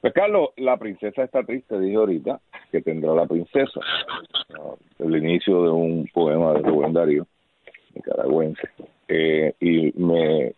[0.00, 3.80] Pues Carlos, la princesa está triste, dije ahorita, que tendrá la princesa.
[4.98, 7.26] El inicio de un poema de Rubén Darío,
[7.94, 8.68] nicaragüense.
[9.08, 10.54] Eh, y me,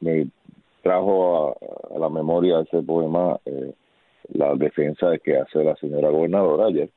[0.83, 1.57] trajo
[1.95, 3.73] a, la memoria ese poema eh,
[4.33, 6.91] la defensa de que hace la señora gobernadora ayer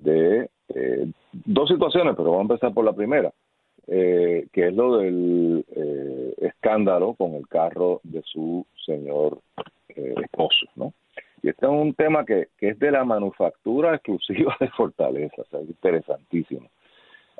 [0.00, 3.32] de eh, dos situaciones, pero vamos a empezar por la primera,
[3.86, 9.38] eh, que es lo del eh, escándalo con el carro de su señor
[9.96, 10.92] esposo, ¿no?
[11.70, 16.68] Un tema que, que es de la manufactura exclusiva de Fortaleza, es interesantísimo.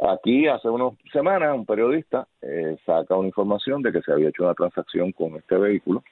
[0.09, 2.27] Aquí hace unas semanas un periodista
[2.87, 6.03] saca una información de que se había hecho una transacción con este vehículo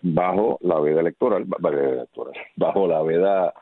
[0.00, 1.44] bajo la veda electoral,
[2.56, 3.52] bajo la veda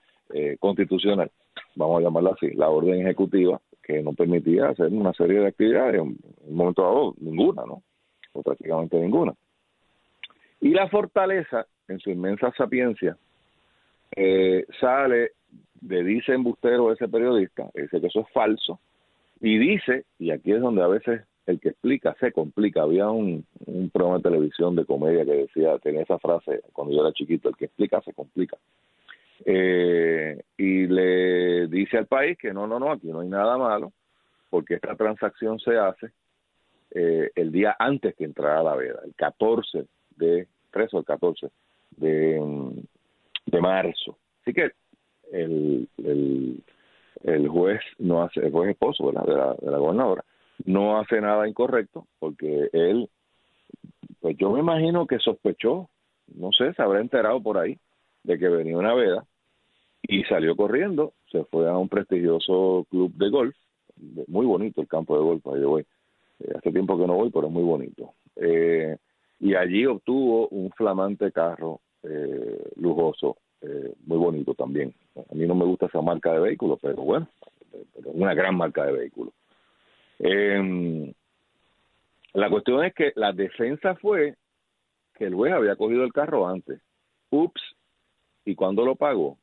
[0.61, 1.33] constitucional
[1.75, 5.97] vamos a llamarla así, la orden ejecutiva que no permitía hacer una serie de actividades,
[5.97, 7.83] en un momento dado ninguna, ¿no?
[8.33, 9.35] O prácticamente ninguna.
[10.61, 13.17] Y la fortaleza, en su inmensa sapiencia,
[14.17, 15.33] eh, sale
[15.81, 18.81] de dice embustero ese periodista, dice que eso es falso,
[19.41, 23.45] y dice, y aquí es donde a veces el que explica se complica, había un,
[23.93, 27.57] programa de televisión de comedia que decía, tenía esa frase cuando yo era chiquito, el
[27.57, 28.57] que explica se complica.
[29.45, 33.93] Eh, y le dice al país que no, no, no, aquí no hay nada malo,
[34.49, 36.11] porque esta transacción se hace
[36.93, 39.85] eh, el día antes que entrara la veda, el 14
[40.17, 41.49] de, 13 o el 14
[41.97, 42.34] de, de
[43.75, 44.19] marzo.
[44.43, 44.71] Así que
[45.33, 45.89] el,
[47.25, 50.25] el, juez no hace, el juez esposo De, la, de la gobernadora,
[50.65, 53.09] no hace nada incorrecto porque él,
[54.21, 55.89] pues yo me imagino que sospechó,
[56.35, 57.79] no sé, se habrá enterado por ahí
[58.23, 59.25] de que venía una veda
[60.03, 63.57] y salió corriendo, se fue a un prestigioso club de golf,
[64.27, 65.87] muy bonito el campo de golf, ahí voy.
[66.41, 68.15] Eh, hace tiempo que no voy, pero es muy bonito.
[68.37, 68.97] Eh,
[69.41, 73.39] y allí obtuvo un flamante carro eh, lujoso,
[74.07, 74.95] muy bonito también.
[75.17, 77.29] A mí no me gusta esa marca de vehículos, pero bueno,
[78.05, 79.33] una gran marca de vehículos.
[80.19, 81.13] Em,
[82.33, 84.35] la cuestión es que la defensa fue
[85.15, 86.81] que el juez había cogido el carro antes.
[87.31, 87.63] Ups,
[88.45, 89.39] ¿Y cuándo lo pagó?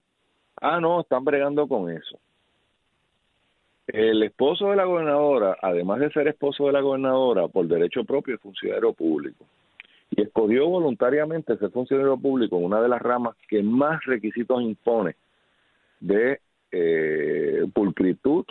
[0.60, 2.20] Ah, no, están bregando con eso.
[3.88, 8.36] El esposo de la gobernadora, además de ser esposo de la gobernadora, por derecho propio
[8.36, 9.46] es funcionario público.
[10.42, 15.16] Escogió voluntariamente ser funcionario público en una de las ramas que más requisitos impone
[16.00, 16.40] de
[16.72, 18.46] eh, pulcritud,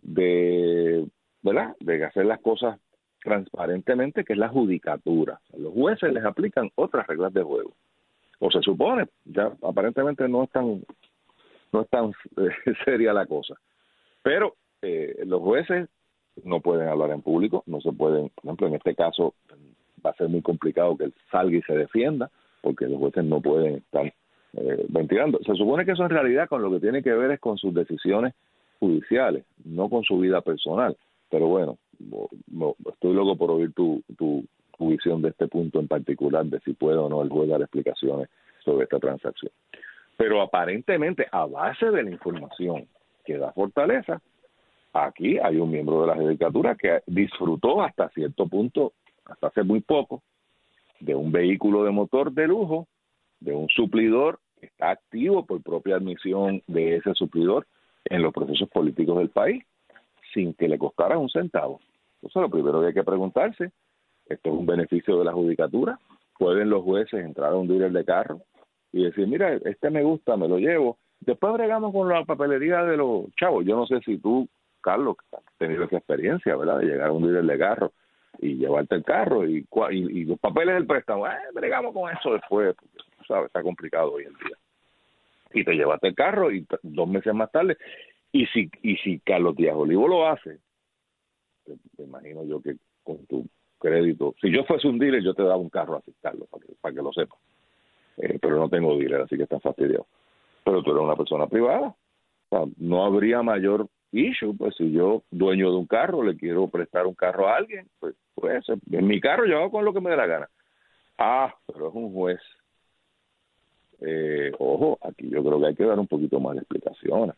[0.00, 1.04] de,
[1.42, 1.74] ¿verdad?
[1.80, 2.78] de hacer las cosas
[3.20, 5.40] transparentemente, que es la judicatura.
[5.58, 7.72] los jueces les aplican otras reglas de juego
[8.38, 10.84] o se supone, ya aparentemente no es tan,
[11.72, 13.56] no es tan eh, seria la cosa.
[14.22, 15.88] Pero eh, los jueces
[16.44, 19.34] no pueden hablar en público, no se pueden, por ejemplo, en este caso
[20.04, 23.40] va a ser muy complicado que él salga y se defienda, porque los jueces no
[23.40, 25.38] pueden estar eh, ventilando.
[25.44, 27.74] Se supone que eso en realidad con lo que tiene que ver es con sus
[27.74, 28.34] decisiones
[28.80, 30.96] judiciales, no con su vida personal.
[31.30, 31.78] Pero bueno,
[32.92, 34.44] estoy loco por oír tu, tu,
[34.78, 37.60] tu visión de este punto en particular, de si puede o no el juez dar
[37.60, 38.28] explicaciones
[38.64, 39.52] sobre esta transacción.
[40.16, 42.86] Pero aparentemente, a base de la información
[43.24, 44.20] que da Fortaleza,
[44.92, 48.92] aquí hay un miembro de la judicatura que disfrutó hasta cierto punto,
[49.26, 50.22] hasta hace muy poco,
[51.00, 52.86] de un vehículo de motor de lujo,
[53.40, 57.66] de un suplidor que está activo por propia admisión de ese suplidor
[58.06, 59.64] en los procesos políticos del país,
[60.32, 61.80] sin que le costara un centavo.
[62.16, 63.72] Entonces, lo primero que hay que preguntarse
[64.26, 65.98] esto es un beneficio de la judicatura.
[66.38, 68.40] Pueden los jueces entrar a un dealer de carro
[68.92, 70.98] y decir, mira, este me gusta, me lo llevo.
[71.20, 73.64] Después bregamos con la papelería de los chavos.
[73.64, 74.48] Yo no sé si tú,
[74.80, 76.78] Carlos, has tenido esa experiencia, ¿verdad?
[76.78, 77.92] De llegar a un dealer de carro
[78.38, 81.26] y llevarte el carro y, y, los papeles del préstamo.
[81.26, 83.46] Eh, bregamos con eso después, porque, ¿sabes?
[83.46, 84.56] Está complicado hoy en día.
[85.52, 87.76] Y te llevaste el carro y dos meses más tarde.
[88.32, 90.58] Y si, y si Carlos Díaz Olivo lo hace,
[91.98, 93.46] me imagino yo que con tu
[93.78, 94.34] crédito.
[94.40, 96.94] Si yo fuese un dealer, yo te daba un carro así, Carlos, para que, para
[96.94, 97.38] que lo sepas.
[98.16, 100.06] Eh, pero no tengo dealer, así que están fastidiado.
[100.64, 101.94] Pero tú eres una persona privada.
[102.50, 107.06] O no habría mayor issue, pues si yo, dueño de un carro, le quiero prestar
[107.06, 110.10] un carro a alguien, pues, pues en mi carro yo hago con lo que me
[110.10, 110.48] dé la gana.
[111.18, 112.40] Ah, pero es un juez.
[114.00, 117.36] Eh, ojo, aquí yo creo que hay que dar un poquito más de explicaciones.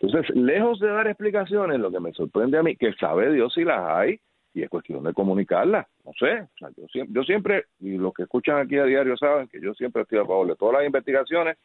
[0.00, 3.64] Entonces, lejos de dar explicaciones, lo que me sorprende a mí, que sabe Dios si
[3.64, 4.20] las hay,
[4.54, 5.86] y es cuestión de comunicarla.
[6.04, 9.60] No sé, yo, siempre, yo siempre, y los que escuchan aquí a diario saben que
[9.60, 11.56] yo siempre estoy a favor de todas las investigaciones,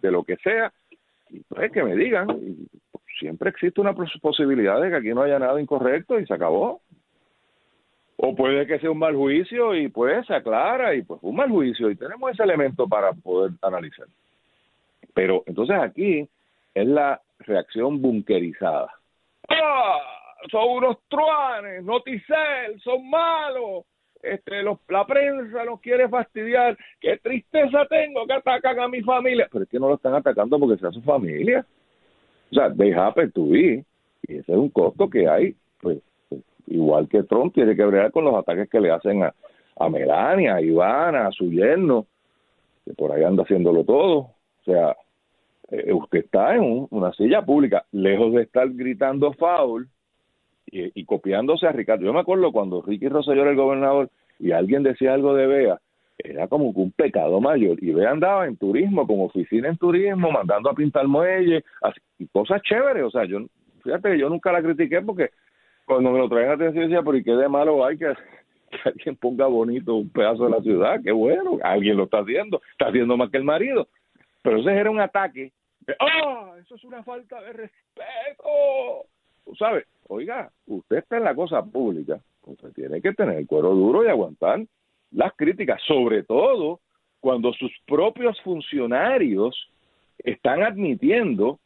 [0.00, 0.72] de lo que sea,
[1.30, 2.26] y pues que me digan,
[3.18, 6.80] siempre existe una posibilidad de que aquí no haya nada incorrecto y se acabó.
[8.16, 11.50] O puede que sea un mal juicio y pues se aclara y pues un mal
[11.50, 14.06] juicio y tenemos ese elemento para poder analizar.
[15.12, 16.28] pero entonces aquí
[16.74, 18.92] es la reacción bunkerizada.
[19.48, 19.98] ¡Ah!
[20.50, 23.84] Son unos truanes, noticel, son malos.
[24.22, 26.76] Este, los, la prensa los quiere fastidiar.
[27.00, 29.48] Qué tristeza tengo que atacan a mi familia.
[29.50, 31.64] Pero es que no lo están atacando porque sea su familia.
[32.52, 33.84] O sea, they happen to be.
[34.28, 35.56] Y ese es un costo que hay.
[35.80, 35.98] Pues,
[36.66, 39.34] igual que Trump tiene que bregar con los ataques que le hacen a,
[39.78, 42.06] a Melania, a Ivana, a su yerno,
[42.84, 44.18] que por ahí anda haciéndolo todo.
[44.18, 44.96] O sea,
[45.70, 49.88] eh, usted está en una silla pública, lejos de estar gritando foul
[50.66, 52.04] y, y, copiándose a Ricardo.
[52.04, 55.80] Yo me acuerdo cuando Ricky Rosselló era el gobernador y alguien decía algo de Bea,
[56.24, 57.82] era como un pecado mayor.
[57.82, 61.64] Y Bea andaba en turismo, con oficina en turismo, mandando a pintar muelles,
[62.18, 63.04] y cosas chéveres.
[63.04, 63.40] O sea, yo,
[63.82, 65.30] fíjate que yo nunca la critiqué porque
[65.84, 68.06] cuando me lo traen a atención decía, pero ¿y qué de malo hay que
[68.70, 72.62] que alguien ponga bonito un pedazo de la ciudad, qué bueno, alguien lo está haciendo,
[72.70, 73.88] está haciendo más que el marido.
[74.42, 75.52] Pero ese era un ataque
[76.00, 76.54] ¡ah!
[76.60, 79.06] Eso es una falta de respeto.
[79.58, 79.86] ¿Sabes?
[80.08, 84.08] Oiga, usted está en la cosa pública, usted tiene que tener el cuero duro y
[84.08, 84.64] aguantar
[85.12, 86.80] las críticas, sobre todo
[87.20, 89.70] cuando sus propios funcionarios
[90.18, 91.58] están admitiendo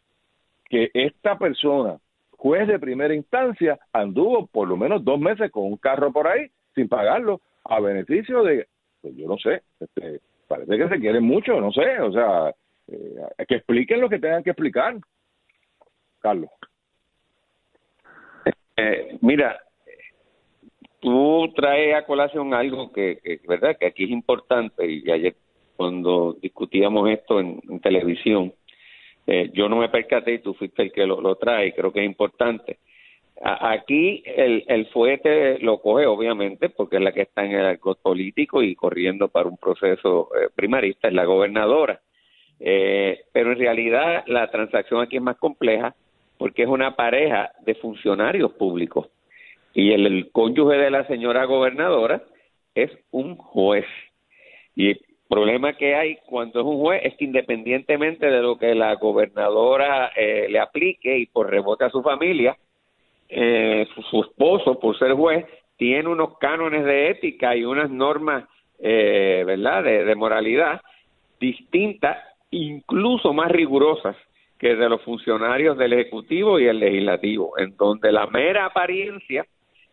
[0.69, 1.99] que esta persona,
[2.33, 6.51] juez de primera instancia, anduvo por lo menos dos meses con un carro por ahí
[6.75, 8.67] sin pagarlo a beneficio de,
[9.01, 12.55] pues yo no sé, este, parece que se quieren mucho, no sé, o sea,
[12.89, 14.97] eh, que expliquen lo que tengan que explicar.
[16.21, 16.51] Carlos.
[18.77, 19.59] Eh, mira,
[21.01, 25.35] tú traes a colación algo que, verdad que aquí es importante y ayer
[25.77, 28.53] cuando discutíamos esto en, televisión
[29.27, 32.01] eh, yo no me percaté y tú fuiste el que lo, lo trae creo que
[32.01, 32.79] es importante.
[33.43, 37.95] Aquí el, el fuete lo coge obviamente porque es la que está en el arco
[37.97, 42.01] político y corriendo para un proceso eh, primarista es la gobernadora.
[42.59, 45.95] Eh, pero en realidad la transacción aquí es más compleja
[46.39, 49.09] porque es una pareja de funcionarios públicos
[49.77, 52.23] y el, cónyuge de la señora gobernadora
[52.75, 53.85] es un juez.
[54.75, 58.75] Y el problema que hay cuando es un juez es que independientemente de lo que
[58.75, 62.57] la gobernadora eh, le aplique y por rebote a su familia,
[63.29, 65.45] eh, su, esposo, por ser juez,
[65.77, 68.45] tiene unos cánones de ética y unas normas,
[68.79, 70.81] eh, ¿verdad?, de, de moralidad
[71.39, 72.17] distintas
[72.51, 74.17] incluso más rigurosas
[74.59, 79.45] que de los funcionarios del Ejecutivo y el Legislativo, en donde la mera apariencia,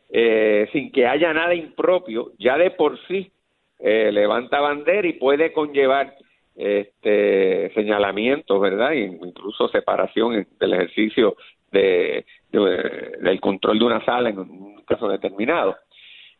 [0.09, 3.31] eh, sin que haya nada impropio, ya de por sí
[3.79, 6.15] eh, levanta bandera y puede conllevar
[6.55, 8.94] este señalamientos, ¿verdad?
[8.94, 11.35] E incluso separación del ejercicio
[11.71, 15.75] de, del control de una sala en un caso determinado.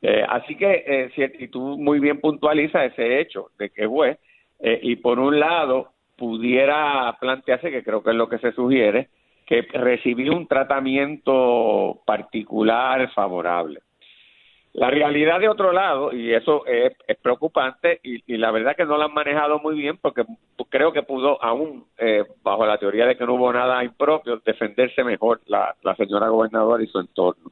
[0.02, 4.20] Eh, así que, eh, si, tú muy bien puntualizas ese hecho de que juez,
[4.60, 9.08] eh, y por un lado, pudiera plantearse, que creo que es lo que se sugiere,
[9.46, 13.82] que recibió un tratamiento particular favorable.
[14.74, 19.04] La realidad de otro lado, y eso es, preocupante, y, la verdad que no lo
[19.04, 20.24] han manejado muy bien, porque
[20.70, 25.04] creo que pudo, aún eh, bajo la teoría de que no hubo nada impropio, defenderse
[25.04, 27.52] mejor la, la señora gobernadora y su entorno.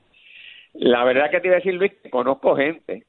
[0.73, 3.05] La verdad que te iba a decir, Luis, que conozco gente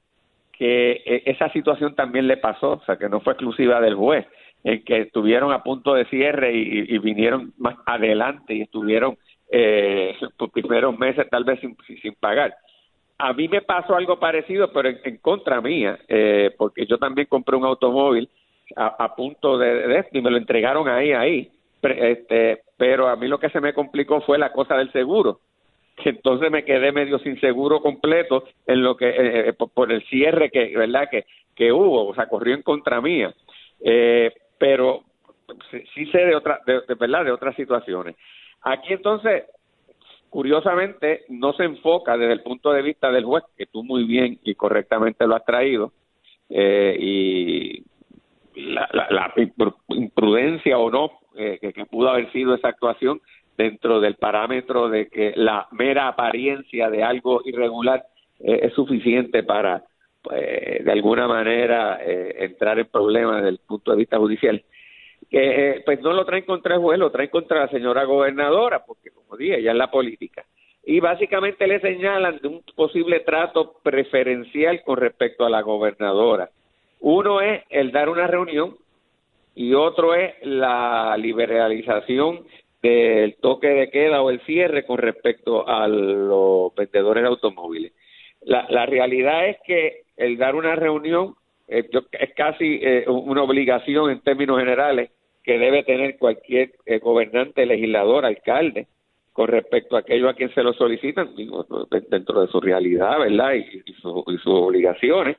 [0.53, 4.27] que eh, esa situación también le pasó, o sea, que no fue exclusiva del juez
[4.65, 9.17] en que estuvieron a punto de cierre y, vinieron más adelante y estuvieron
[9.51, 12.55] eh, sus primeros meses tal vez sin, sin pagar.
[13.19, 17.57] A mí me pasó algo parecido, pero en, contra mía, eh, porque yo también compré
[17.57, 18.29] un automóvil
[18.75, 21.51] a, punto de, y me lo entregaron ahí, ahí.
[21.83, 25.41] Este, pero a mí lo que se me complicó fue la cosa del seguro
[26.05, 30.51] entonces me quedé medio sin seguro completo en lo que eh, eh, por, el cierre
[30.51, 31.25] que verdad que
[31.57, 33.35] que hubo o sea corrió en contra mía
[33.81, 35.03] eh, pero
[35.73, 38.15] sí sé de otra, de, verdad, de otras situaciones.
[38.61, 39.43] Aquí entonces,
[40.31, 44.39] curiosamente, no se enfoca desde el punto de vista del juez, que tú muy bien
[44.45, 45.93] y correctamente lo has traído,
[46.49, 47.83] eh, y
[48.55, 49.35] la, la,
[49.89, 53.21] imprudencia o no eh, que, pudo haber sido esa actuación
[53.59, 58.05] dentro del parámetro de que la mera apariencia de algo irregular
[58.39, 59.83] eh, es suficiente para
[60.23, 64.63] pues, de alguna manera eh, entrar en problemas desde el punto de vista judicial,
[65.31, 69.11] eh, pues no lo traen contra el juez, lo traen contra la señora gobernadora, porque
[69.11, 70.45] como dije, ella es la política.
[70.85, 76.51] Y básicamente le señalan de un posible trato preferencial con respecto a la gobernadora.
[77.01, 78.77] Uno es el dar una reunión
[79.55, 82.45] y otro es la liberalización
[82.83, 87.93] del toque de queda o el cierre con respecto a los vendedores de automóviles.
[88.43, 91.35] La, la realidad es que el dar una reunión
[91.69, 95.11] eh, es casi eh, una obligación en términos generales
[95.43, 98.87] que debe tener cualquier eh, gobernante, legislador, alcalde,
[99.33, 101.31] con respecto a aquello a quien se lo solicitan,
[102.11, 103.55] dentro de su realidad, ¿verdad?
[103.55, 105.37] Y, y, sus obligaciones,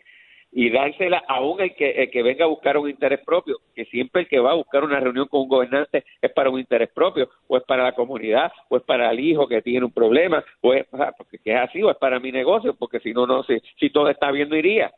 [0.55, 4.21] y dársela aún el que, el que venga a buscar un interés propio, que siempre
[4.21, 7.29] el que va a buscar una reunión con un gobernante es para un interés propio,
[7.47, 10.73] o es para la comunidad, o es para el hijo que tiene un problema, o
[10.73, 10.85] es,
[11.17, 14.09] porque es así, o es para mi negocio, porque si no, no, si, si todo
[14.09, 14.91] está bien, iría.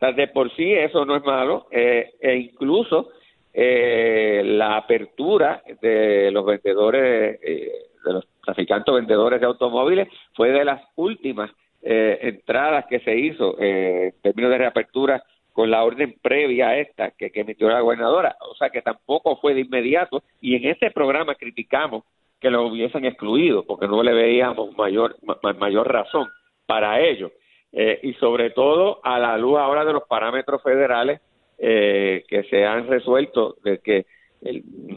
[0.00, 3.10] O de por sí eso no es malo, eh, e incluso
[3.52, 7.70] eh, la apertura de los vendedores, eh,
[8.04, 11.50] de los traficantes vendedores de automóviles fue de las últimas
[11.82, 15.22] eh, entradas que se hizo eh, en términos de reapertura
[15.52, 19.54] con la orden previa a esta que, emitió la gobernadora, o sea que tampoco fue
[19.54, 22.04] de inmediato y en este programa criticamos
[22.40, 25.16] que lo hubiesen excluido porque no le veíamos mayor
[25.58, 26.28] mayor razón
[26.66, 27.30] para ello.
[27.74, 31.20] Eh, y sobre todo a la luz ahora de los parámetros federales
[31.58, 34.04] eh, que se han resuelto de que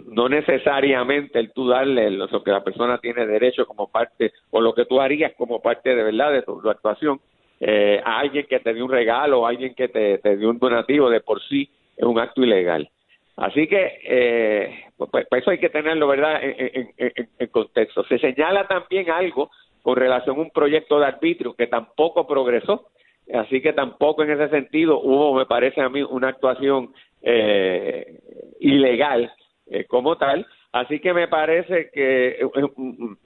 [0.08, 4.74] no necesariamente el tú darle lo, que la persona tiene derecho como parte o lo
[4.74, 7.20] que tú harías como parte de verdad de tu, actuación
[7.60, 10.50] eh, a alguien que te dio un regalo o a alguien que te, te, dio
[10.50, 12.90] un donativo de por sí es un acto ilegal.
[13.38, 18.04] Así que eh, pues, pues, eso hay que tenerlo verdad en, en, en, contexto.
[18.06, 22.88] Se señala también algo con relación a un proyecto de arbitrio que tampoco progresó,
[23.34, 28.20] así que tampoco en ese sentido hubo, me parece a mí, una actuación eh,
[28.60, 29.32] ilegal
[29.68, 30.46] eh, como tal.
[30.72, 33.18] Así que me parece que un,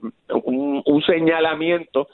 [0.86, 2.08] un, señalamiento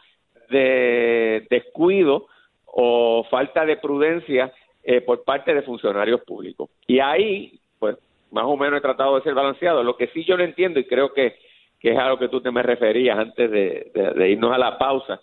[0.49, 2.27] de descuido
[2.65, 6.69] o falta de prudencia eh, por parte de funcionarios públicos.
[6.87, 7.97] Y ahí, pues,
[8.31, 9.83] más o menos he tratado de ser balanceado.
[9.83, 11.35] Lo que sí yo no entiendo, y creo que,
[11.81, 15.19] que es a lo que tú te me referías antes de irnos a la pausa,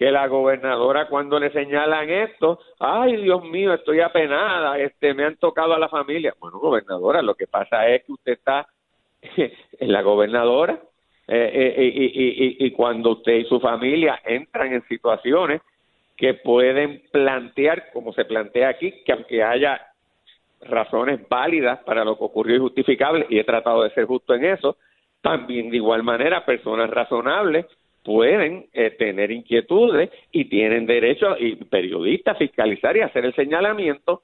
[0.00, 5.36] que la gobernadora cuando le señalan esto, ay Dios mío, estoy apenada, este me han
[5.36, 6.34] tocado a la familia.
[6.40, 8.66] Bueno, gobernadora, lo que pasa es que usted está
[9.36, 10.80] en la gobernadora
[11.28, 15.60] eh, eh, y, y, y, cuando usted y su familia entran en situaciones
[16.16, 19.82] que pueden plantear, como se plantea aquí, que aunque haya
[20.62, 24.46] razones válidas para lo que ocurrió y justificable, y he tratado de ser justo en
[24.46, 24.78] eso,
[25.20, 27.66] también de igual manera personas razonables
[28.04, 34.22] pueden eh, tener inquietudes y tienen derecho y periodistas fiscalizar y hacer el señalamiento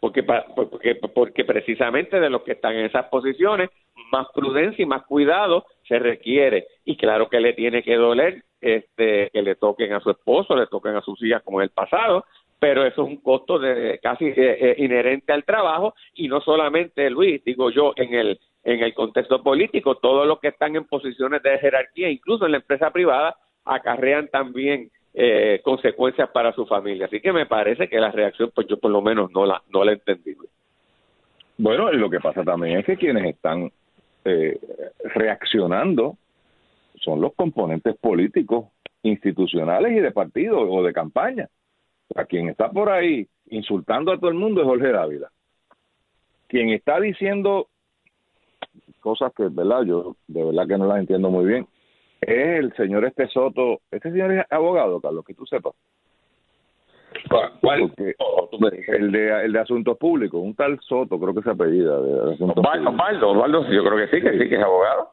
[0.00, 3.70] porque, porque porque precisamente de los que están en esas posiciones
[4.12, 6.66] más prudencia y más cuidado se requiere.
[6.84, 10.66] Y claro que le tiene que doler este que le toquen a su esposo le
[10.66, 12.24] toquen a sus hijas como en el pasado
[12.58, 17.08] pero eso es un costo de casi eh, eh, inherente al trabajo y no solamente
[17.08, 21.42] Luis digo yo en el en el contexto político, todos los que están en posiciones
[21.42, 27.06] de jerarquía, incluso en la empresa privada, acarrean también eh, consecuencias para su familia.
[27.06, 29.84] Así que me parece que la reacción, pues yo por lo menos no la, no
[29.84, 30.36] la entendí.
[31.56, 33.70] Bueno, lo que pasa también es que quienes están
[34.24, 34.58] eh,
[35.04, 36.16] reaccionando
[37.00, 38.66] son los componentes políticos,
[39.02, 41.48] institucionales y de partido o de campaña.
[42.14, 45.30] A quien está por ahí insultando a todo el mundo es Jorge Dávila.
[46.46, 47.68] Quien está diciendo
[48.98, 49.82] cosas que, ¿verdad?
[49.82, 51.66] Yo de verdad que no las entiendo muy bien.
[52.20, 55.74] Es el señor este Soto, este señor es abogado, Carlos, que tú sepas.
[57.60, 57.92] ¿Cuál?
[58.18, 62.00] Oh, el, de, el de Asuntos Públicos, un tal Soto, creo que se apellida.
[62.00, 62.14] De,
[62.44, 65.10] Osvaldo, Osvaldo, yo creo que sí, que sí, que es abogado.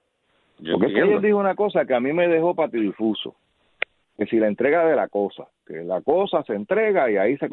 [0.57, 3.35] Porque él dijo una cosa que a mí me dejó patidifuso,
[4.17, 7.49] que si la entrega de la cosa, que la cosa se entrega y ahí se...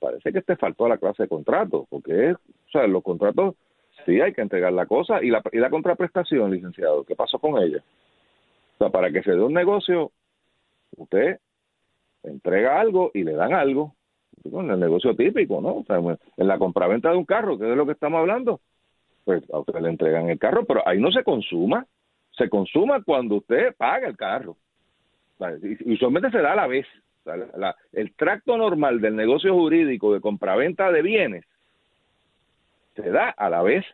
[0.00, 3.54] Parece que te faltó a la clase de contrato, porque es, o sea, los contratos
[4.10, 5.22] Sí, hay que entregar la cosa.
[5.22, 7.04] ¿Y la, y la contraprestación, licenciado?
[7.04, 7.78] ¿Qué pasó con ella?
[8.74, 10.10] O sea, para que se dé un negocio,
[10.96, 11.38] usted
[12.24, 13.94] entrega algo y le dan algo.
[14.42, 15.76] En el negocio típico, ¿no?
[15.76, 18.60] O sea, en la compraventa de un carro, que es de lo que estamos hablando,
[19.24, 21.86] pues a usted le entregan el carro, pero ahí no se consuma.
[22.32, 24.56] Se consuma cuando usted paga el carro.
[25.62, 26.86] Y usualmente se da a la vez.
[27.92, 31.44] el tracto normal del negocio jurídico de compraventa de bienes
[32.96, 33.84] se da a la vez.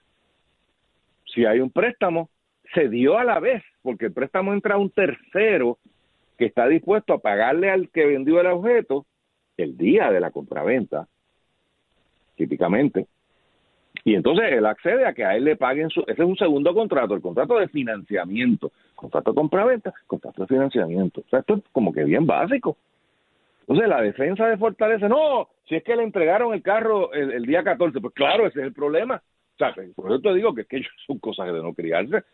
[1.26, 2.30] Si hay un préstamo,
[2.74, 5.78] se dio a la vez, porque el préstamo entra a un tercero
[6.38, 9.06] que está dispuesto a pagarle al que vendió el objeto
[9.56, 11.08] el día de la compraventa,
[12.36, 13.06] típicamente.
[14.04, 16.00] Y entonces él accede a que a él le paguen su...
[16.02, 18.70] Ese es un segundo contrato, el contrato de financiamiento.
[18.94, 21.22] Contrato de compraventa, contrato de financiamiento.
[21.22, 22.76] O sea, esto es como que bien básico.
[23.62, 27.64] Entonces la defensa de Fortaleza, no, si es que le entregaron el carro el, día
[27.64, 29.20] 14, pues claro, ese es el problema.
[29.58, 32.24] Sea, por eso te digo que, es que son cosas de no criarse.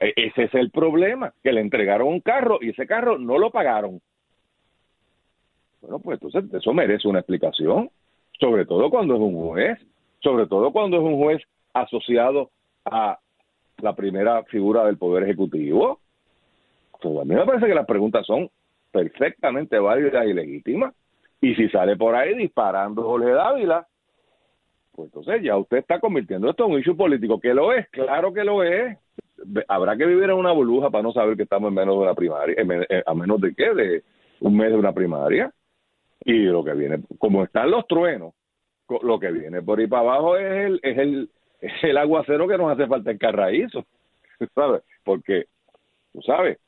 [0.00, 3.50] E, ese es el problema, que le entregaron un carro y ese carro no lo
[3.50, 4.00] pagaron.
[5.80, 7.90] Bueno, pues entonces eso merece una explicación,
[8.38, 9.78] sobre todo cuando es un juez,
[10.20, 11.42] sobre todo cuando es un juez
[11.74, 12.50] asociado
[12.84, 13.18] a
[13.82, 16.00] la primera figura del Poder Ejecutivo?
[17.00, 18.48] Pues a mí me parece que las preguntas son
[18.90, 20.94] perfectamente válidas y legítimas.
[21.40, 23.86] Y si sale por ahí disparando Jorge Dávila,
[24.94, 28.32] pues entonces ya usted está convirtiendo esto en un issue político, que lo es, claro
[28.32, 28.98] que lo es.
[29.66, 32.14] Habrá que vivir en una burbuja para no saber que estamos en menos de una
[32.14, 32.56] primaria,
[33.06, 34.02] a menos de qué, de
[34.40, 35.52] un mes de una primaria.
[36.24, 38.34] Y lo que viene, como están los truenos,
[39.02, 41.30] lo que viene por ahí para abajo es el, es el,
[41.60, 43.84] el aguacero que nos hace falta en Carraízo,
[44.54, 44.82] ¿sabes?
[45.04, 45.46] Porque,
[46.12, 46.58] tú sabes,